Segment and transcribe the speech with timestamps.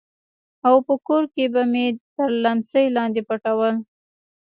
[0.67, 3.73] او په کور کښې به مې تر ليمڅي لاندې پټول.